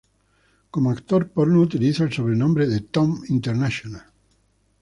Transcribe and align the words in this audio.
Como 0.71 0.89
actor 0.89 1.29
porno 1.29 1.59
utiliza 1.61 2.03
el 2.05 2.11
sobrenombre 2.11 2.65
de 2.67 2.79
Tom 2.79 3.21
International. 3.29 4.03